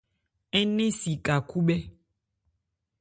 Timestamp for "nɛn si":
0.75-1.11